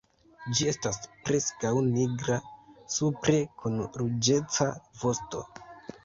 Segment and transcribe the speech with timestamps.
[0.59, 0.95] Ĝi estas
[1.25, 2.37] preskaŭ nigra
[2.93, 4.67] supre kun ruĝeca
[5.03, 5.43] vosto.